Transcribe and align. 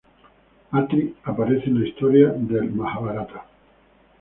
Atri 0.71 1.13
aparece 1.25 1.67
en 1.69 1.79
la 1.79 1.87
historia 1.87 2.31
del 2.31 2.71
Majábharata. 2.71 3.45